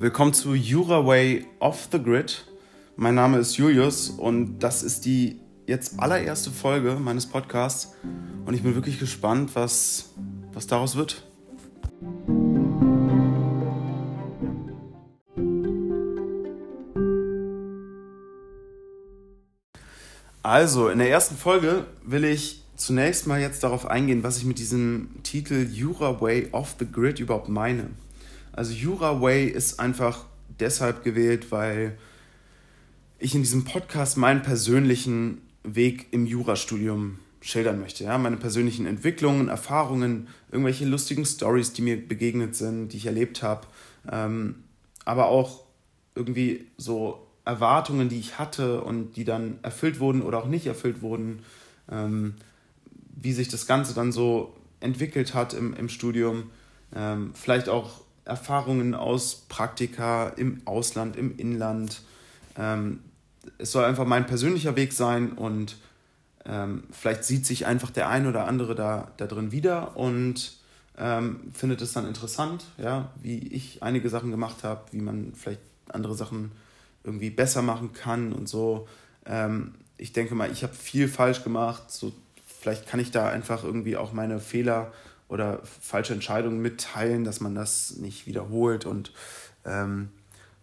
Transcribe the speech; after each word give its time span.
Willkommen 0.00 0.32
zu 0.32 0.54
Juraway 0.54 1.44
Off 1.58 1.88
the 1.90 2.00
Grid. 2.00 2.44
Mein 2.94 3.16
Name 3.16 3.38
ist 3.38 3.56
Julius 3.56 4.10
und 4.10 4.60
das 4.60 4.84
ist 4.84 5.04
die 5.04 5.40
jetzt 5.66 5.98
allererste 5.98 6.52
Folge 6.52 6.94
meines 7.00 7.26
Podcasts 7.26 7.94
und 8.46 8.54
ich 8.54 8.62
bin 8.62 8.76
wirklich 8.76 9.00
gespannt, 9.00 9.56
was, 9.56 10.10
was 10.52 10.68
daraus 10.68 10.94
wird. 10.94 11.26
Also, 20.44 20.90
in 20.90 21.00
der 21.00 21.10
ersten 21.10 21.36
Folge 21.36 21.86
will 22.04 22.22
ich 22.22 22.62
zunächst 22.76 23.26
mal 23.26 23.40
jetzt 23.40 23.64
darauf 23.64 23.84
eingehen, 23.84 24.22
was 24.22 24.38
ich 24.38 24.44
mit 24.44 24.60
diesem 24.60 25.10
Titel 25.24 25.68
Jura 25.68 26.20
Way 26.20 26.50
Off 26.52 26.76
the 26.78 26.86
Grid 26.86 27.18
überhaupt 27.18 27.48
meine. 27.48 27.90
Also 28.58 28.72
Jura 28.72 29.20
Way 29.20 29.46
ist 29.46 29.78
einfach 29.78 30.24
deshalb 30.58 31.04
gewählt, 31.04 31.52
weil 31.52 31.96
ich 33.20 33.36
in 33.36 33.42
diesem 33.42 33.62
Podcast 33.62 34.16
meinen 34.16 34.42
persönlichen 34.42 35.42
Weg 35.62 36.08
im 36.10 36.26
Jurastudium 36.26 37.20
schildern 37.40 37.78
möchte. 37.78 38.02
Ja? 38.02 38.18
Meine 38.18 38.36
persönlichen 38.36 38.84
Entwicklungen, 38.84 39.46
Erfahrungen, 39.46 40.26
irgendwelche 40.50 40.86
lustigen 40.86 41.24
Stories, 41.24 41.72
die 41.72 41.82
mir 41.82 42.04
begegnet 42.04 42.56
sind, 42.56 42.88
die 42.88 42.96
ich 42.96 43.06
erlebt 43.06 43.44
habe, 43.44 43.64
ähm, 44.10 44.56
aber 45.04 45.28
auch 45.28 45.62
irgendwie 46.16 46.66
so 46.76 47.28
Erwartungen, 47.44 48.08
die 48.08 48.18
ich 48.18 48.40
hatte 48.40 48.80
und 48.80 49.12
die 49.14 49.24
dann 49.24 49.60
erfüllt 49.62 50.00
wurden 50.00 50.20
oder 50.20 50.38
auch 50.38 50.48
nicht 50.48 50.66
erfüllt 50.66 51.00
wurden, 51.00 51.44
ähm, 51.88 52.34
wie 53.14 53.32
sich 53.32 53.46
das 53.46 53.68
Ganze 53.68 53.94
dann 53.94 54.10
so 54.10 54.52
entwickelt 54.80 55.32
hat 55.32 55.54
im, 55.54 55.74
im 55.74 55.88
Studium, 55.88 56.50
ähm, 56.92 57.30
vielleicht 57.34 57.68
auch 57.68 58.07
Erfahrungen 58.28 58.94
aus 58.94 59.46
Praktika 59.48 60.28
im 60.28 60.62
Ausland, 60.64 61.16
im 61.16 61.36
Inland. 61.36 62.02
Ähm, 62.56 63.00
es 63.58 63.72
soll 63.72 63.84
einfach 63.84 64.04
mein 64.04 64.26
persönlicher 64.26 64.76
Weg 64.76 64.92
sein 64.92 65.32
und 65.32 65.76
ähm, 66.44 66.84
vielleicht 66.90 67.24
sieht 67.24 67.46
sich 67.46 67.66
einfach 67.66 67.90
der 67.90 68.08
ein 68.08 68.26
oder 68.26 68.46
andere 68.46 68.74
da, 68.74 69.10
da 69.16 69.26
drin 69.26 69.52
wieder 69.52 69.96
und 69.96 70.58
ähm, 70.98 71.40
findet 71.52 71.80
es 71.80 71.92
dann 71.92 72.06
interessant, 72.06 72.64
ja, 72.76 73.10
wie 73.22 73.38
ich 73.38 73.82
einige 73.82 74.08
Sachen 74.08 74.30
gemacht 74.30 74.64
habe, 74.64 74.82
wie 74.90 75.00
man 75.00 75.32
vielleicht 75.34 75.60
andere 75.88 76.14
Sachen 76.14 76.52
irgendwie 77.04 77.30
besser 77.30 77.62
machen 77.62 77.92
kann 77.92 78.32
und 78.32 78.48
so. 78.48 78.88
Ähm, 79.24 79.74
ich 79.96 80.12
denke 80.12 80.34
mal, 80.34 80.50
ich 80.50 80.62
habe 80.62 80.74
viel 80.74 81.08
falsch 81.08 81.42
gemacht. 81.44 81.90
So, 81.90 82.12
vielleicht 82.46 82.86
kann 82.88 83.00
ich 83.00 83.10
da 83.10 83.28
einfach 83.28 83.64
irgendwie 83.64 83.96
auch 83.96 84.12
meine 84.12 84.40
Fehler 84.40 84.92
oder 85.28 85.60
falsche 85.62 86.14
Entscheidungen 86.14 86.60
mitteilen, 86.60 87.24
dass 87.24 87.40
man 87.40 87.54
das 87.54 87.96
nicht 87.96 88.26
wiederholt. 88.26 88.86
Und 88.86 89.12
ähm, 89.64 90.08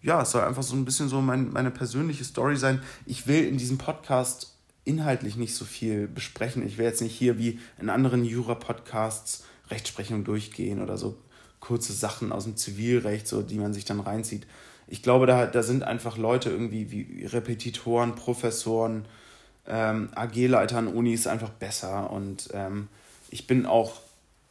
ja, 0.02 0.22
es 0.22 0.32
soll 0.32 0.44
einfach 0.44 0.64
so 0.64 0.76
ein 0.76 0.86
bisschen 0.86 1.10
so 1.10 1.22
mein, 1.22 1.52
meine 1.52 1.72
persönliche 1.72 2.24
Story 2.24 2.58
sein. 2.58 2.82
Ich 3.06 3.28
will 3.28 3.48
in 3.48 3.58
diesem 3.58 3.78
Podcast 3.78 4.56
inhaltlich 4.84 5.36
nicht 5.36 5.56
so 5.56 5.66
viel 5.66 6.08
besprechen. 6.08 6.66
Ich 6.66 6.78
will 6.78 6.86
jetzt 6.86 7.02
nicht 7.02 7.16
hier 7.16 7.38
wie 7.38 7.60
in 7.80 7.90
anderen 7.90 8.24
Jura-Podcasts 8.24 9.44
Rechtsprechung 9.70 10.24
durchgehen 10.24 10.82
oder 10.82 10.98
so 10.98 11.18
kurze 11.60 11.94
Sachen 11.94 12.32
aus 12.32 12.44
dem 12.44 12.56
Zivilrecht, 12.56 13.28
so 13.28 13.42
die 13.42 13.58
man 13.58 13.74
sich 13.74 13.86
dann 13.86 14.00
reinzieht 14.00 14.46
ich 14.88 15.02
glaube, 15.02 15.26
da, 15.26 15.46
da 15.46 15.64
sind 15.64 15.84
einfach 15.84 16.18
Leute 16.18 16.50
irgendwie 16.50 16.92
wie 16.92 17.26
Repetitoren, 17.26 18.16
Professoren, 18.16 19.06
ähm, 19.68 20.10
AG-Leiter 20.14 20.78
an 20.78 20.88
Unis 20.88 21.28
einfach 21.28 21.50
besser. 21.50 22.12
Und 22.12 22.50
ähm, 22.54 22.88
ich 23.32 23.48
bin 23.48 23.66
auch 23.66 24.00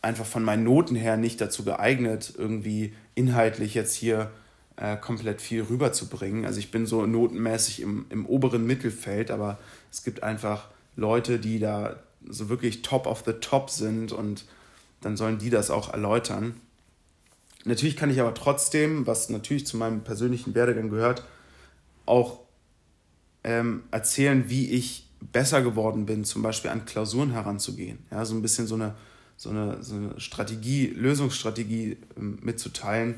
einfach 0.05 0.27
von 0.27 0.45
meinen 0.45 0.65
Noten 0.65 0.97
her 0.97 1.17
nicht 1.17 1.41
dazu 1.41 1.65
geeignet, 1.65 2.35
irgendwie 2.37 2.95
inhaltlich 3.15 3.75
jetzt 3.75 3.95
hier 3.95 4.31
äh, 4.77 4.97
komplett 4.97 5.41
viel 5.41 5.63
rüberzubringen. 5.63 6.45
Also 6.45 6.59
ich 6.59 6.71
bin 6.71 6.87
so 6.87 7.07
notenmäßig 7.07 7.81
im, 7.81 8.07
im 8.11 8.27
oberen 8.27 8.67
Mittelfeld, 8.67 9.31
aber 9.31 9.59
es 9.91 10.05
gibt 10.05 10.23
einfach 10.23 10.69
Leute, 10.97 11.39
die 11.39 11.59
da 11.59 11.97
so 12.29 12.49
wirklich 12.49 12.83
top 12.83 13.07
of 13.07 13.23
the 13.27 13.33
top 13.33 13.71
sind 13.71 14.13
und 14.13 14.45
dann 15.01 15.17
sollen 15.17 15.39
die 15.39 15.51
das 15.51 15.71
auch 15.71 15.93
erläutern. 15.93 16.61
Natürlich 17.65 17.97
kann 17.97 18.11
ich 18.11 18.21
aber 18.21 18.35
trotzdem, 18.35 19.07
was 19.07 19.31
natürlich 19.31 19.67
zu 19.67 19.77
meinem 19.77 20.03
persönlichen 20.03 20.55
Werdegang 20.55 20.91
gehört, 20.91 21.25
auch 22.05 22.41
ähm, 23.43 23.85
erzählen, 23.91 24.45
wie 24.49 24.71
ich 24.71 25.09
besser 25.21 25.63
geworden 25.63 26.05
bin, 26.05 26.25
zum 26.25 26.43
Beispiel 26.43 26.71
an 26.71 26.85
Klausuren 26.85 27.31
heranzugehen. 27.31 27.99
Ja, 28.11 28.25
so 28.25 28.35
ein 28.35 28.43
bisschen 28.43 28.67
so 28.67 28.75
eine, 28.75 28.95
so 29.37 29.51
eine, 29.51 29.83
so 29.83 29.95
eine 29.97 30.21
Strategie, 30.21 30.87
Lösungsstrategie 30.87 31.99
ähm, 32.17 32.39
mitzuteilen, 32.43 33.17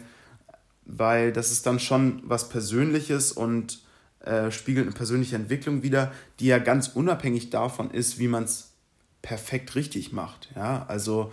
weil 0.84 1.32
das 1.32 1.50
ist 1.50 1.66
dann 1.66 1.80
schon 1.80 2.22
was 2.24 2.48
Persönliches 2.48 3.32
und 3.32 3.80
äh, 4.20 4.50
spiegelt 4.50 4.86
eine 4.86 4.94
persönliche 4.94 5.36
Entwicklung 5.36 5.82
wider, 5.82 6.12
die 6.40 6.46
ja 6.46 6.58
ganz 6.58 6.88
unabhängig 6.88 7.50
davon 7.50 7.90
ist, 7.90 8.18
wie 8.18 8.28
man 8.28 8.44
es 8.44 8.72
perfekt 9.22 9.74
richtig 9.74 10.12
macht. 10.12 10.50
Ja, 10.54 10.84
also 10.88 11.32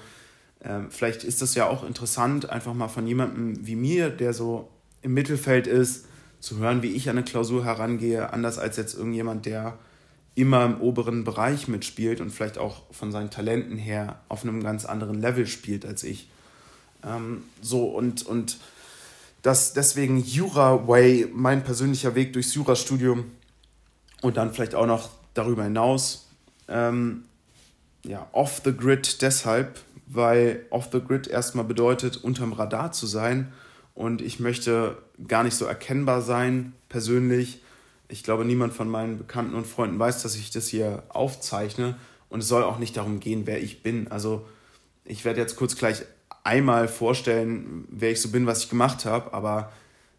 ähm, 0.63 0.87
vielleicht 0.89 1.23
ist 1.23 1.41
das 1.41 1.55
ja 1.55 1.67
auch 1.67 1.83
interessant, 1.83 2.49
einfach 2.49 2.73
mal 2.73 2.87
von 2.87 3.05
jemandem 3.05 3.65
wie 3.65 3.75
mir, 3.75 4.09
der 4.09 4.33
so 4.33 4.69
im 5.01 5.13
Mittelfeld 5.13 5.67
ist, 5.67 6.05
zu 6.39 6.57
hören, 6.57 6.81
wie 6.81 6.91
ich 6.91 7.09
an 7.09 7.17
eine 7.17 7.25
Klausur 7.25 7.63
herangehe, 7.65 8.33
anders 8.33 8.57
als 8.57 8.77
jetzt 8.77 8.95
irgendjemand, 8.95 9.45
der 9.45 9.77
immer 10.35 10.65
im 10.65 10.81
oberen 10.81 11.23
Bereich 11.23 11.67
mitspielt 11.67 12.21
und 12.21 12.31
vielleicht 12.31 12.57
auch 12.57 12.81
von 12.91 13.11
seinen 13.11 13.29
Talenten 13.29 13.77
her 13.77 14.19
auf 14.29 14.43
einem 14.43 14.63
ganz 14.63 14.85
anderen 14.85 15.21
Level 15.21 15.45
spielt 15.45 15.85
als 15.85 16.03
ich. 16.03 16.29
Ähm, 17.05 17.43
so 17.61 17.85
und, 17.85 18.25
und 18.25 18.57
das 19.43 19.73
deswegen 19.73 20.23
Jura 20.23 20.87
Way, 20.87 21.29
mein 21.33 21.63
persönlicher 21.63 22.15
Weg 22.15 22.33
durchs 22.33 22.53
Jurastudium 22.55 23.25
und 24.21 24.37
dann 24.37 24.53
vielleicht 24.53 24.73
auch 24.73 24.87
noch 24.87 25.09
darüber 25.33 25.65
hinaus. 25.65 26.27
Ähm, 26.67 27.25
ja, 28.05 28.27
off 28.31 28.61
the 28.63 28.75
grid 28.75 29.21
deshalb, 29.21 29.79
weil 30.07 30.65
off 30.69 30.89
the 30.91 31.01
grid 31.01 31.27
erstmal 31.27 31.65
bedeutet, 31.65 32.17
unterm 32.17 32.53
Radar 32.53 32.91
zu 32.91 33.05
sein. 33.05 33.51
Und 33.95 34.21
ich 34.21 34.39
möchte 34.39 34.97
gar 35.27 35.43
nicht 35.43 35.55
so 35.55 35.65
erkennbar 35.65 36.21
sein, 36.21 36.73
persönlich. 36.89 37.62
Ich 38.13 38.23
glaube, 38.23 38.45
niemand 38.45 38.73
von 38.73 38.87
meinen 38.87 39.17
Bekannten 39.17 39.55
und 39.55 39.65
Freunden 39.65 39.97
weiß, 39.97 40.21
dass 40.21 40.35
ich 40.35 40.51
das 40.51 40.67
hier 40.67 41.01
aufzeichne. 41.09 41.95
Und 42.29 42.41
es 42.41 42.47
soll 42.47 42.63
auch 42.63 42.77
nicht 42.77 42.95
darum 42.95 43.19
gehen, 43.19 43.45
wer 43.45 43.61
ich 43.61 43.81
bin. 43.81 44.07
Also, 44.09 44.45
ich 45.03 45.25
werde 45.25 45.41
jetzt 45.41 45.55
kurz 45.55 45.75
gleich 45.75 46.03
einmal 46.43 46.87
vorstellen, 46.87 47.85
wer 47.89 48.11
ich 48.11 48.21
so 48.21 48.29
bin, 48.29 48.45
was 48.45 48.63
ich 48.63 48.69
gemacht 48.69 49.05
habe, 49.05 49.33
aber 49.33 49.71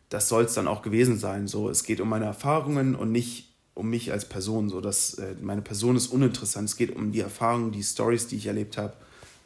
das 0.09 0.29
soll 0.29 0.45
es 0.45 0.55
dann 0.55 0.67
auch 0.67 0.83
gewesen 0.83 1.19
sein. 1.19 1.47
So, 1.47 1.69
es 1.71 1.85
geht 1.85 2.01
um 2.01 2.09
meine 2.09 2.25
Erfahrungen 2.25 2.95
und 2.97 3.13
nicht 3.13 3.55
um 3.75 3.91
mich 3.91 4.11
als 4.13 4.29
Person. 4.29 4.69
So, 4.69 4.81
dass 4.81 5.15
äh, 5.15 5.35
meine 5.41 5.63
Person 5.63 5.97
ist 5.97 6.09
uninteressant. 6.09 6.69
Es 6.69 6.77
geht 6.77 6.95
um 6.95 7.13
die 7.13 7.21
Erfahrungen, 7.21 7.71
die 7.71 7.83
Stories, 7.83 8.27
die 8.27 8.37
ich 8.37 8.47
erlebt 8.47 8.77
habe 8.77 8.95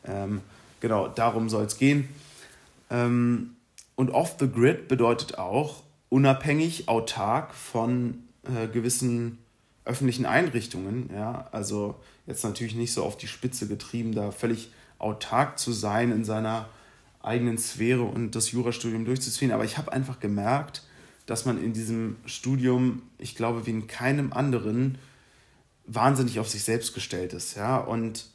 ähm, 0.08 0.40
genau, 0.80 1.08
darum 1.08 1.48
soll 1.48 1.64
es 1.64 1.76
gehen. 1.76 2.08
Ähm, 2.90 3.56
und 3.94 4.10
off 4.10 4.36
the 4.40 4.48
grid 4.48 4.88
bedeutet 4.88 5.38
auch 5.38 5.82
unabhängig, 6.08 6.88
autark 6.88 7.54
von 7.54 8.27
äh, 8.44 8.68
gewissen 8.68 9.38
öffentlichen 9.84 10.26
Einrichtungen. 10.26 11.10
Ja? 11.12 11.48
Also 11.50 11.96
jetzt 12.26 12.44
natürlich 12.44 12.74
nicht 12.74 12.92
so 12.92 13.02
auf 13.04 13.16
die 13.16 13.26
Spitze 13.26 13.66
getrieben, 13.66 14.14
da 14.14 14.30
völlig 14.30 14.70
autark 14.98 15.58
zu 15.58 15.72
sein 15.72 16.12
in 16.12 16.24
seiner 16.24 16.68
eigenen 17.22 17.58
Sphäre 17.58 18.02
und 18.02 18.34
das 18.34 18.52
Jurastudium 18.52 19.04
durchzuziehen. 19.04 19.50
Aber 19.50 19.64
ich 19.64 19.78
habe 19.78 19.92
einfach 19.92 20.20
gemerkt, 20.20 20.84
dass 21.26 21.46
man 21.46 21.62
in 21.62 21.72
diesem 21.72 22.16
Studium, 22.26 23.02
ich 23.18 23.34
glaube, 23.34 23.66
wie 23.66 23.70
in 23.70 23.86
keinem 23.86 24.32
anderen, 24.32 24.98
wahnsinnig 25.86 26.38
auf 26.38 26.48
sich 26.48 26.62
selbst 26.62 26.94
gestellt 26.94 27.32
ist. 27.32 27.56
Ja? 27.56 27.78
Und 27.78 28.26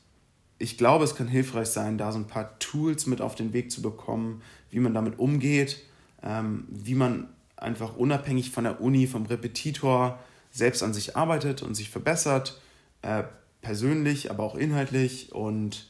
ich 0.58 0.78
glaube, 0.78 1.04
es 1.04 1.16
kann 1.16 1.28
hilfreich 1.28 1.68
sein, 1.68 1.98
da 1.98 2.12
so 2.12 2.18
ein 2.18 2.28
paar 2.28 2.58
Tools 2.60 3.06
mit 3.06 3.22
auf 3.22 3.36
den 3.36 3.54
Weg 3.54 3.72
zu 3.72 3.82
bekommen, 3.82 4.42
wie 4.72 4.80
man 4.80 4.94
damit 4.94 5.20
umgeht, 5.20 5.84
ähm, 6.24 6.66
wie 6.70 6.96
man 6.96 7.28
einfach 7.64 7.96
unabhängig 7.96 8.52
von 8.52 8.64
der 8.64 8.82
Uni, 8.82 9.08
vom 9.08 9.26
Repetitor 9.26 10.20
selbst 10.52 10.84
an 10.84 10.94
sich 10.94 11.16
arbeitet 11.16 11.64
und 11.64 11.76
sich 11.76 11.90
verbessert, 11.90 12.62
äh, 13.02 13.24
persönlich, 13.62 14.30
aber 14.30 14.44
auch 14.44 14.56
inhaltlich 14.56 15.32
und 15.32 15.88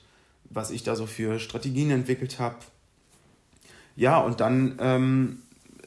was 0.49 0.71
ich 0.71 0.83
da 0.83 0.95
so 0.95 1.05
für 1.05 1.39
Strategien 1.39 1.91
entwickelt 1.91 2.39
habe. 2.39 2.57
Ja, 3.95 4.19
und 4.19 4.39
dann 4.39 4.77
ähm, 4.79 5.39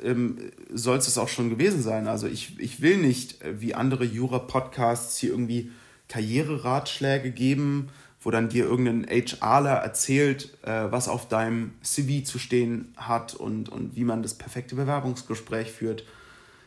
ähm, 0.03 0.53
soll 0.73 0.99
es 0.99 1.19
auch 1.19 1.29
schon 1.29 1.51
gewesen 1.51 1.83
sein. 1.83 2.07
Also 2.07 2.27
ich, 2.27 2.59
ich 2.59 2.83
will 2.83 2.99
nicht 2.99 3.43
äh, 3.43 3.61
wie 3.61 3.75
andere 3.75 4.05
Jura-Podcasts 4.05 5.19
hier 5.19 5.31
irgendwie 5.31 5.71
Karriereratschläge 6.09 7.31
geben, 7.31 7.89
wo 8.27 8.33
dann 8.33 8.49
dir 8.49 8.65
irgendein 8.65 9.07
HRler 9.09 9.75
erzählt, 9.75 10.53
äh, 10.63 10.91
was 10.91 11.07
auf 11.07 11.29
deinem 11.29 11.75
CV 11.81 12.25
zu 12.25 12.41
stehen 12.41 12.93
hat 12.97 13.37
und, 13.37 13.69
und 13.69 13.95
wie 13.95 14.03
man 14.03 14.25
das 14.25 14.35
perfekte 14.35 14.75
Bewerbungsgespräch 14.75 15.71
führt, 15.71 16.03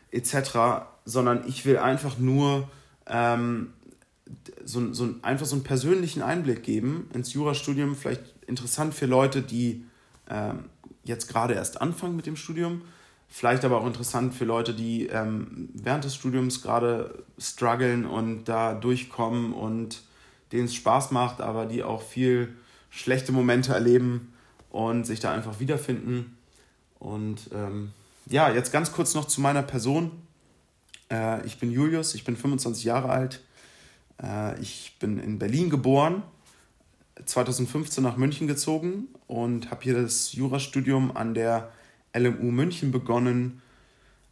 etc., 0.09 0.85
sondern 1.03 1.45
ich 1.50 1.65
will 1.65 1.77
einfach 1.77 2.17
nur 2.17 2.69
ähm, 3.07 3.73
so, 4.63 4.94
so, 4.94 5.09
einfach 5.21 5.45
so 5.45 5.57
einen 5.57 5.65
persönlichen 5.65 6.21
Einblick 6.21 6.63
geben 6.63 7.09
ins 7.13 7.33
Jurastudium, 7.33 7.97
vielleicht 7.97 8.23
interessant 8.47 8.94
für 8.94 9.07
Leute, 9.07 9.41
die 9.41 9.83
ähm, 10.29 10.59
jetzt 11.03 11.27
gerade 11.27 11.56
erst 11.56 11.81
anfangen 11.81 12.15
mit 12.15 12.25
dem 12.25 12.38
Studium, 12.38 12.83
Vielleicht 13.31 13.63
aber 13.63 13.79
auch 13.79 13.85
interessant 13.85 14.33
für 14.33 14.45
Leute, 14.45 14.73
die 14.73 15.06
ähm, 15.06 15.69
während 15.73 16.03
des 16.03 16.15
Studiums 16.15 16.63
gerade 16.63 17.23
strugglen 17.38 18.07
und 18.07 18.45
da 18.45 18.73
durchkommen 18.73 19.53
und 19.53 20.01
denen 20.51 20.66
es 20.66 20.75
Spaß 20.75 21.12
macht, 21.12 21.42
aber 21.42 21.66
die 21.66 21.84
auch 21.84 22.01
viel 22.01 22.56
schlechte 22.90 23.31
Momente 23.31 23.74
erleben 23.74 24.34
und 24.69 25.06
sich 25.06 25.19
da 25.19 25.31
einfach 25.31 25.60
wiederfinden. 25.60 26.38
Und 27.00 27.50
ähm, 27.54 27.92
ja, 28.28 28.51
jetzt 28.51 28.72
ganz 28.72 28.92
kurz 28.92 29.13
noch 29.16 29.25
zu 29.25 29.42
meiner 29.42 29.63
Person. 29.63 30.12
Äh, 31.12 31.46
ich 31.46 31.60
bin 31.60 31.72
Julius, 31.72 32.16
ich 32.16 32.24
bin 32.24 32.36
25 32.36 32.84
Jahre 32.84 33.10
alt. 33.10 33.42
Äh, 34.22 34.60
ich 34.60 34.98
bin 35.00 35.19
in 35.19 35.40
Berlin 35.40 35.69
geboren, 35.69 36.24
2015 37.25 38.04
nach 38.04 38.18
München 38.18 38.48
gezogen 38.48 39.07
und 39.28 39.72
habe 39.72 39.84
hier 39.84 40.02
das 40.02 40.34
Jurastudium 40.34 41.16
an 41.16 41.34
der 41.34 41.72
LMU 42.16 42.52
München 42.52 42.92
begonnen. 42.92 43.62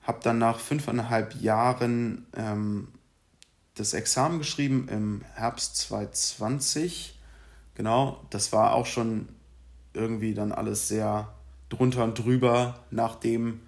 Habe 0.04 0.20
dann 0.24 0.38
nach 0.38 0.60
fünfeinhalb 0.60 1.36
Jahren 1.42 2.25
ähm, 2.36 2.88
das 3.79 3.94
Examen 3.94 4.39
geschrieben 4.39 4.88
im 4.89 5.21
Herbst 5.35 5.77
2020. 5.77 7.18
Genau, 7.75 8.25
das 8.29 8.51
war 8.51 8.74
auch 8.74 8.85
schon 8.85 9.29
irgendwie 9.94 10.33
dann 10.33 10.51
alles 10.51 10.88
sehr 10.88 11.33
drunter 11.69 12.03
und 12.03 12.18
drüber, 12.18 12.79
nachdem 12.91 13.62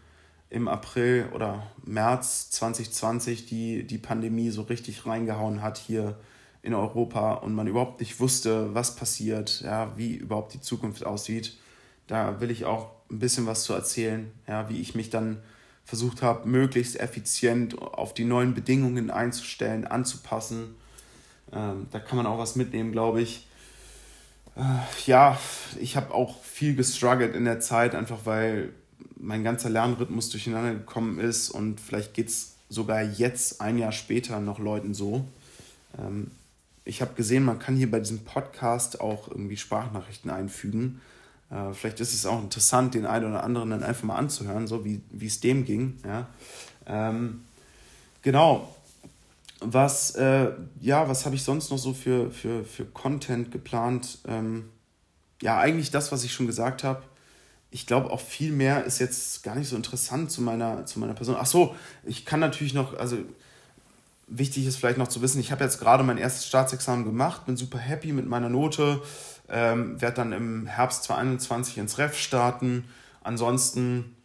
im 0.49 0.67
April 0.67 1.29
oder 1.33 1.67
März 1.83 2.49
2020 2.51 3.45
die, 3.45 3.85
die 3.85 3.97
Pandemie 3.97 4.49
so 4.49 4.63
richtig 4.63 5.05
reingehauen 5.05 5.61
hat 5.61 5.77
hier 5.77 6.17
in 6.61 6.73
Europa 6.73 7.33
und 7.35 7.53
man 7.53 7.67
überhaupt 7.67 7.99
nicht 7.99 8.19
wusste, 8.19 8.73
was 8.73 8.95
passiert, 8.95 9.61
ja, 9.61 9.95
wie 9.95 10.15
überhaupt 10.15 10.53
die 10.53 10.61
Zukunft 10.61 11.05
aussieht. 11.05 11.57
Da 12.07 12.41
will 12.41 12.51
ich 12.51 12.65
auch 12.65 12.91
ein 13.11 13.19
bisschen 13.19 13.45
was 13.45 13.63
zu 13.63 13.73
erzählen, 13.73 14.31
ja, 14.47 14.69
wie 14.69 14.81
ich 14.81 14.95
mich 14.95 15.09
dann 15.09 15.41
versucht 15.89 16.21
habe, 16.21 16.47
möglichst 16.47 16.99
effizient 16.99 17.81
auf 17.81 18.13
die 18.13 18.23
neuen 18.23 18.53
Bedingungen 18.53 19.09
einzustellen, 19.09 19.87
anzupassen. 19.87 20.75
Ähm, 21.51 21.87
da 21.91 21.99
kann 21.99 22.17
man 22.17 22.27
auch 22.27 22.37
was 22.37 22.55
mitnehmen, 22.55 22.91
glaube 22.91 23.21
ich. 23.21 23.47
Äh, 24.55 24.61
ja, 25.07 25.39
ich 25.79 25.95
habe 25.95 26.13
auch 26.13 26.43
viel 26.43 26.75
gestruggelt 26.75 27.35
in 27.35 27.45
der 27.45 27.59
Zeit, 27.59 27.95
einfach 27.95 28.19
weil 28.25 28.69
mein 29.17 29.43
ganzer 29.43 29.71
Lernrhythmus 29.71 30.29
durcheinander 30.29 30.73
gekommen 30.73 31.19
ist 31.19 31.49
und 31.49 31.79
vielleicht 31.81 32.13
geht 32.13 32.27
es 32.27 32.53
sogar 32.69 33.01
jetzt, 33.01 33.59
ein 33.59 33.79
Jahr 33.79 33.91
später, 33.91 34.39
noch 34.39 34.59
Leuten 34.59 34.93
so. 34.93 35.25
Ähm, 35.97 36.29
ich 36.85 37.01
habe 37.01 37.15
gesehen, 37.15 37.43
man 37.43 37.57
kann 37.57 37.75
hier 37.75 37.89
bei 37.89 37.99
diesem 37.99 38.19
Podcast 38.19 39.01
auch 39.01 39.27
irgendwie 39.27 39.57
Sprachnachrichten 39.57 40.29
einfügen. 40.29 41.01
Äh, 41.51 41.73
vielleicht 41.73 41.99
ist 41.99 42.13
es 42.13 42.25
auch 42.25 42.41
interessant, 42.41 42.93
den 42.93 43.05
einen 43.05 43.25
oder 43.25 43.43
anderen 43.43 43.69
dann 43.71 43.83
einfach 43.83 44.03
mal 44.03 44.15
anzuhören, 44.15 44.67
so 44.67 44.85
wie 44.85 45.01
es 45.25 45.39
dem 45.39 45.65
ging. 45.65 45.99
Ja. 46.05 46.27
Ähm, 46.85 47.41
genau. 48.21 48.75
Was, 49.61 50.15
äh, 50.15 50.51
ja, 50.79 51.09
was 51.09 51.25
habe 51.25 51.35
ich 51.35 51.43
sonst 51.43 51.69
noch 51.69 51.77
so 51.77 51.93
für, 51.93 52.31
für, 52.31 52.63
für 52.63 52.85
Content 52.85 53.51
geplant? 53.51 54.19
Ähm, 54.27 54.69
ja, 55.41 55.57
eigentlich 55.57 55.91
das, 55.91 56.11
was 56.11 56.23
ich 56.23 56.31
schon 56.31 56.47
gesagt 56.47 56.83
habe 56.83 57.01
ich 57.71 57.85
glaube 57.85 58.11
auch 58.11 58.19
viel 58.21 58.51
mehr 58.51 58.85
ist 58.85 58.99
jetzt 58.99 59.43
gar 59.43 59.55
nicht 59.55 59.69
so 59.69 59.75
interessant 59.75 60.31
zu 60.31 60.41
meiner, 60.41 60.85
zu 60.85 60.99
meiner 60.99 61.13
Person. 61.13 61.35
Ach 61.39 61.45
so, 61.45 61.75
ich 62.03 62.25
kann 62.25 62.39
natürlich 62.39 62.73
noch, 62.73 62.97
also 62.97 63.17
wichtig 64.27 64.65
ist 64.65 64.77
vielleicht 64.77 64.97
noch 64.97 65.07
zu 65.07 65.21
wissen, 65.21 65.39
ich 65.39 65.51
habe 65.51 65.63
jetzt 65.63 65.79
gerade 65.79 66.03
mein 66.03 66.17
erstes 66.17 66.47
Staatsexamen 66.47 67.05
gemacht, 67.05 67.45
bin 67.45 67.57
super 67.57 67.77
happy 67.77 68.11
mit 68.11 68.27
meiner 68.27 68.49
Note, 68.49 69.01
ähm, 69.51 69.99
werde 70.01 70.17
dann 70.17 70.31
im 70.33 70.67
Herbst 70.67 71.03
2021 71.03 71.77
ins 71.77 71.97
Ref 71.97 72.17
starten. 72.17 72.85
Ansonsten 73.21 74.15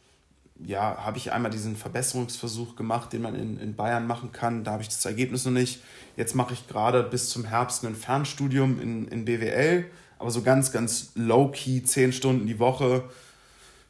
ja, 0.64 0.98
habe 0.98 1.18
ich 1.18 1.32
einmal 1.32 1.50
diesen 1.50 1.76
Verbesserungsversuch 1.76 2.76
gemacht, 2.76 3.12
den 3.12 3.22
man 3.22 3.34
in, 3.34 3.58
in 3.58 3.74
Bayern 3.74 4.06
machen 4.06 4.32
kann. 4.32 4.64
Da 4.64 4.72
habe 4.72 4.82
ich 4.82 4.88
das 4.88 5.04
Ergebnis 5.04 5.44
noch 5.44 5.52
nicht. 5.52 5.82
Jetzt 6.16 6.34
mache 6.34 6.54
ich 6.54 6.68
gerade 6.68 7.02
bis 7.02 7.28
zum 7.28 7.44
Herbst 7.44 7.84
ein 7.84 7.96
Fernstudium 7.96 8.80
in, 8.80 9.08
in 9.08 9.24
BWL, 9.24 9.86
aber 10.18 10.30
so 10.30 10.42
ganz, 10.42 10.72
ganz 10.72 11.10
low-key, 11.16 11.82
zehn 11.82 12.12
Stunden 12.12 12.46
die 12.46 12.58
Woche 12.58 13.04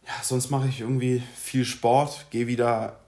ja, 0.06 0.12
sonst 0.22 0.50
mache 0.50 0.68
ich 0.68 0.80
irgendwie 0.80 1.22
viel 1.34 1.64
Sport, 1.64 2.26
gehe 2.30 2.46
wieder 2.46 3.00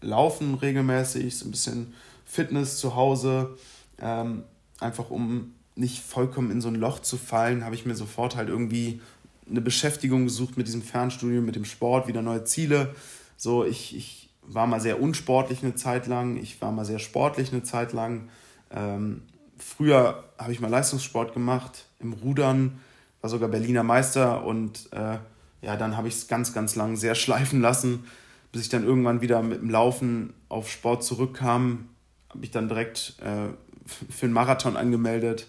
laufen 0.00 0.54
regelmäßig, 0.54 1.36
so 1.36 1.46
ein 1.46 1.50
bisschen 1.50 1.94
Fitness 2.24 2.78
zu 2.78 2.94
Hause, 2.94 3.56
ähm, 3.98 4.44
einfach 4.78 5.10
um 5.10 5.54
nicht 5.76 6.02
vollkommen 6.02 6.50
in 6.50 6.60
so 6.60 6.68
ein 6.68 6.74
Loch 6.74 7.00
zu 7.00 7.16
fallen, 7.16 7.64
habe 7.64 7.74
ich 7.74 7.86
mir 7.86 7.94
sofort 7.94 8.34
halt 8.34 8.48
irgendwie 8.48 9.00
eine 9.48 9.60
Beschäftigung 9.60 10.24
gesucht 10.24 10.56
mit 10.56 10.66
diesem 10.66 10.82
Fernstudium, 10.82 11.44
mit 11.44 11.54
dem 11.54 11.64
Sport, 11.64 12.08
wieder 12.08 12.22
neue 12.22 12.44
Ziele. 12.44 12.94
So, 13.36 13.64
ich, 13.64 13.94
ich 13.94 14.30
war 14.42 14.66
mal 14.66 14.80
sehr 14.80 15.00
unsportlich 15.00 15.62
eine 15.62 15.74
Zeit 15.74 16.06
lang, 16.06 16.36
ich 16.36 16.60
war 16.60 16.72
mal 16.72 16.84
sehr 16.84 16.98
sportlich 16.98 17.52
eine 17.52 17.62
Zeit 17.62 17.92
lang. 17.92 18.28
Ähm, 18.70 19.22
früher 19.58 20.24
habe 20.38 20.52
ich 20.52 20.60
mal 20.60 20.70
Leistungssport 20.70 21.34
gemacht, 21.34 21.86
im 22.00 22.14
Rudern, 22.14 22.80
war 23.20 23.30
sogar 23.30 23.48
Berliner 23.48 23.82
Meister 23.82 24.44
und 24.44 24.88
äh, 24.92 25.18
ja, 25.62 25.76
dann 25.76 25.96
habe 25.96 26.08
ich 26.08 26.14
es 26.14 26.28
ganz, 26.28 26.52
ganz 26.52 26.74
lang 26.74 26.96
sehr 26.96 27.14
schleifen 27.16 27.60
lassen, 27.60 28.04
bis 28.50 28.62
ich 28.62 28.68
dann 28.68 28.84
irgendwann 28.84 29.20
wieder 29.20 29.42
mit 29.42 29.60
dem 29.60 29.70
Laufen 29.70 30.32
auf 30.48 30.70
Sport 30.70 31.04
zurückkam, 31.04 31.88
habe 32.30 32.44
ich 32.44 32.50
dann 32.50 32.68
direkt 32.68 33.16
äh, 33.20 33.48
für 33.86 34.26
einen 34.26 34.32
Marathon 34.32 34.76
angemeldet. 34.76 35.46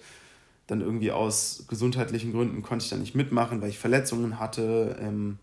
Dann 0.67 0.81
irgendwie 0.81 1.11
aus 1.11 1.65
gesundheitlichen 1.69 2.33
Gründen 2.33 2.61
konnte 2.61 2.83
ich 2.83 2.89
da 2.89 2.97
nicht 2.97 3.15
mitmachen, 3.15 3.61
weil 3.61 3.69
ich 3.69 3.79
Verletzungen 3.79 4.39
hatte 4.39 4.97
ähm, 5.01 5.37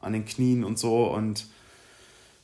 an 0.00 0.12
den 0.12 0.24
Knien 0.24 0.64
und 0.64 0.78
so. 0.78 1.04
Und 1.06 1.46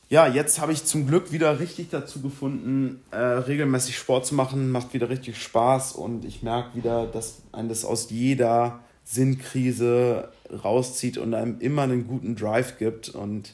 ja, 0.09 0.27
jetzt 0.27 0.59
habe 0.59 0.71
ich 0.71 0.85
zum 0.85 1.07
Glück 1.07 1.31
wieder 1.31 1.59
richtig 1.59 1.89
dazu 1.89 2.21
gefunden, 2.21 3.01
äh, 3.11 3.17
regelmäßig 3.17 3.97
Sport 3.97 4.25
zu 4.25 4.35
machen. 4.35 4.71
Macht 4.71 4.93
wieder 4.93 5.09
richtig 5.09 5.41
Spaß 5.41 5.93
und 5.93 6.23
ich 6.25 6.43
merke 6.43 6.77
wieder, 6.77 7.07
dass 7.07 7.41
ein 7.51 7.67
das 7.67 7.83
aus 7.83 8.09
jeder 8.09 8.79
Sinnkrise 9.03 10.29
rauszieht 10.63 11.17
und 11.17 11.33
einem 11.33 11.59
immer 11.59 11.83
einen 11.83 12.07
guten 12.07 12.35
Drive 12.35 12.77
gibt. 12.77 13.09
Und 13.09 13.53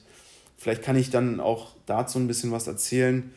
vielleicht 0.57 0.83
kann 0.83 0.95
ich 0.95 1.09
dann 1.09 1.39
auch 1.39 1.75
dazu 1.85 2.19
ein 2.19 2.27
bisschen 2.27 2.51
was 2.51 2.67
erzählen, 2.67 3.31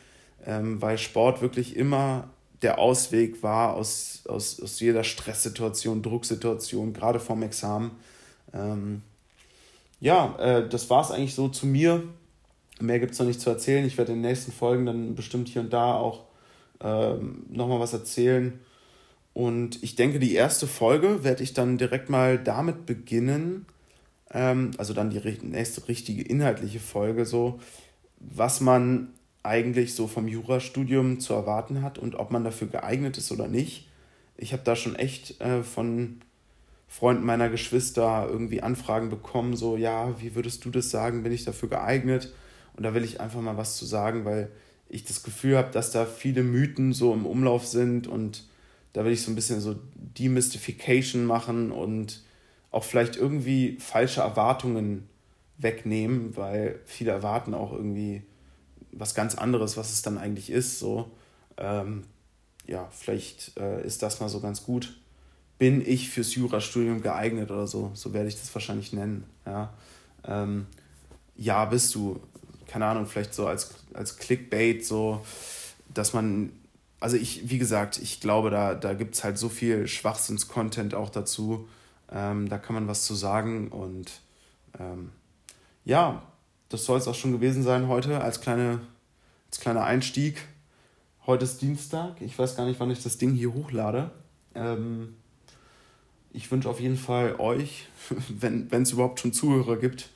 ähm, 0.45 0.81
weil 0.81 0.97
Sport 0.97 1.41
wirklich 1.41 1.75
immer 1.75 2.29
der 2.61 2.79
Ausweg 2.79 3.43
war 3.43 3.75
aus, 3.75 4.23
aus, 4.27 4.61
aus 4.61 4.79
jeder 4.79 5.03
Stresssituation, 5.03 6.01
Drucksituation, 6.01 6.93
gerade 6.93 7.19
vorm 7.19 7.43
Examen. 7.43 7.91
Ähm, 8.53 9.01
ja, 9.99 10.35
äh, 10.39 10.67
das 10.67 10.89
war 10.89 11.01
es 11.01 11.11
eigentlich 11.11 11.35
so 11.35 11.49
zu 11.49 11.65
mir. 11.67 12.03
Mehr 12.79 12.99
gibt 12.99 13.13
es 13.13 13.19
noch 13.19 13.25
nicht 13.25 13.41
zu 13.41 13.49
erzählen. 13.49 13.85
Ich 13.85 13.97
werde 13.97 14.11
in 14.11 14.21
den 14.21 14.29
nächsten 14.29 14.51
Folgen 14.51 14.85
dann 14.85 15.15
bestimmt 15.15 15.49
hier 15.49 15.61
und 15.61 15.73
da 15.73 15.95
auch 15.95 16.25
ähm, 16.81 17.45
nochmal 17.49 17.79
was 17.79 17.93
erzählen. 17.93 18.59
Und 19.33 19.83
ich 19.83 19.95
denke, 19.95 20.19
die 20.19 20.33
erste 20.33 20.65
Folge 20.65 21.23
werde 21.23 21.43
ich 21.43 21.53
dann 21.53 21.77
direkt 21.77 22.09
mal 22.09 22.39
damit 22.39 22.85
beginnen, 22.87 23.67
ähm, 24.31 24.71
also 24.77 24.93
dann 24.93 25.11
die 25.11 25.19
nächste 25.43 25.87
richtige 25.87 26.23
inhaltliche 26.23 26.79
Folge, 26.79 27.25
so, 27.25 27.59
was 28.19 28.61
man 28.61 29.09
eigentlich 29.47 29.95
so 29.95 30.07
vom 30.07 30.27
Jurastudium 30.27 31.19
zu 31.19 31.33
erwarten 31.33 31.81
hat 31.81 31.97
und 31.97 32.15
ob 32.15 32.31
man 32.31 32.43
dafür 32.43 32.67
geeignet 32.67 33.17
ist 33.17 33.31
oder 33.31 33.47
nicht. 33.47 33.87
Ich 34.37 34.53
habe 34.53 34.63
da 34.63 34.75
schon 34.75 34.95
echt 34.95 35.41
äh, 35.41 35.63
von 35.63 36.21
Freunden 36.87 37.25
meiner 37.25 37.49
Geschwister 37.49 38.27
irgendwie 38.29 38.61
Anfragen 38.61 39.09
bekommen, 39.09 39.55
so, 39.55 39.77
ja, 39.77 40.19
wie 40.21 40.35
würdest 40.35 40.63
du 40.63 40.69
das 40.69 40.89
sagen, 40.89 41.23
bin 41.23 41.31
ich 41.31 41.43
dafür 41.43 41.69
geeignet? 41.69 42.33
Und 42.75 42.83
da 42.83 42.93
will 42.93 43.03
ich 43.03 43.19
einfach 43.19 43.41
mal 43.41 43.57
was 43.57 43.75
zu 43.77 43.85
sagen, 43.85 44.23
weil 44.23 44.49
ich 44.89 45.03
das 45.03 45.23
Gefühl 45.23 45.57
habe, 45.57 45.71
dass 45.71 45.91
da 45.91 46.05
viele 46.05 46.43
Mythen 46.43 46.93
so 46.93 47.13
im 47.13 47.25
Umlauf 47.25 47.65
sind 47.65 48.07
und 48.07 48.45
da 48.93 49.03
will 49.03 49.11
ich 49.11 49.21
so 49.21 49.31
ein 49.31 49.35
bisschen 49.35 49.59
so 49.59 49.75
Demystification 49.95 51.25
machen 51.25 51.71
und 51.71 52.23
auch 52.71 52.83
vielleicht 52.83 53.15
irgendwie 53.15 53.77
falsche 53.79 54.21
Erwartungen 54.21 55.07
wegnehmen, 55.57 56.37
weil 56.37 56.79
viele 56.85 57.11
erwarten 57.11 57.53
auch 57.53 57.73
irgendwie 57.73 58.23
was 58.97 59.15
ganz 59.15 59.35
anderes, 59.35 59.77
was 59.77 59.91
es 59.91 60.01
dann 60.01 60.17
eigentlich 60.17 60.49
ist. 60.49 60.79
So, 60.79 61.11
ähm, 61.57 62.03
ja, 62.65 62.87
vielleicht 62.91 63.57
äh, 63.57 63.85
ist 63.85 64.03
das 64.03 64.19
mal 64.19 64.29
so 64.29 64.39
ganz 64.39 64.63
gut. 64.63 64.99
Bin 65.57 65.85
ich 65.85 66.09
fürs 66.09 66.35
Jurastudium 66.35 67.01
geeignet 67.01 67.49
oder 67.49 67.67
so? 67.67 67.91
So 67.93 68.13
werde 68.13 68.27
ich 68.27 68.35
das 68.35 68.53
wahrscheinlich 68.53 68.93
nennen. 68.93 69.23
Ja, 69.45 69.73
ähm, 70.25 70.67
ja 71.35 71.65
bist 71.65 71.95
du. 71.95 72.19
Keine 72.67 72.85
Ahnung, 72.85 73.05
vielleicht 73.05 73.33
so 73.33 73.47
als, 73.47 73.75
als 73.93 74.17
Clickbait, 74.17 74.85
so, 74.85 75.21
dass 75.93 76.11
man 76.11 76.51
also 76.99 77.17
ich, 77.17 77.49
wie 77.49 77.57
gesagt, 77.57 77.99
ich 77.99 78.19
glaube, 78.21 78.49
da, 78.49 78.73
da 78.73 78.93
gibt 78.93 79.15
es 79.15 79.23
halt 79.23 79.37
so 79.37 79.49
viel 79.49 79.87
Schwachsinns-Content 79.87 80.95
auch 80.95 81.09
dazu. 81.09 81.67
Ähm, 82.11 82.49
da 82.49 82.57
kann 82.57 82.73
man 82.73 82.87
was 82.87 83.05
zu 83.05 83.13
sagen. 83.13 83.69
Und 83.69 84.11
ähm, 84.79 85.11
ja, 85.85 86.23
das 86.69 86.85
soll 86.85 86.97
es 86.97 87.07
auch 87.07 87.15
schon 87.15 87.31
gewesen 87.31 87.63
sein 87.63 87.87
heute 87.87 88.21
als, 88.21 88.41
kleine, 88.41 88.79
als 89.49 89.59
kleiner 89.59 89.83
Einstieg. 89.83 90.37
Heute 91.25 91.45
ist 91.45 91.61
Dienstag. 91.61 92.21
Ich 92.21 92.37
weiß 92.37 92.55
gar 92.55 92.65
nicht, 92.65 92.79
wann 92.79 92.91
ich 92.91 93.03
das 93.03 93.17
Ding 93.17 93.33
hier 93.33 93.53
hochlade. 93.53 94.11
Ähm, 94.55 95.15
ich 96.31 96.51
wünsche 96.51 96.69
auf 96.69 96.79
jeden 96.79 96.97
Fall 96.97 97.35
euch, 97.39 97.87
wenn 98.29 98.69
es 98.71 98.91
überhaupt 98.91 99.19
schon 99.19 99.33
Zuhörer 99.33 99.77
gibt, 99.77 100.09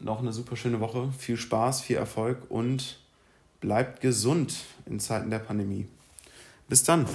noch 0.00 0.20
eine 0.20 0.32
super 0.32 0.56
schöne 0.56 0.80
Woche. 0.80 1.10
Viel 1.16 1.36
Spaß, 1.36 1.80
viel 1.80 1.96
Erfolg 1.96 2.38
und 2.50 2.98
bleibt 3.60 4.00
gesund 4.00 4.56
in 4.86 5.00
Zeiten 5.00 5.30
der 5.30 5.40
Pandemie. 5.40 5.86
Bis 6.68 6.84
dann. 6.84 7.06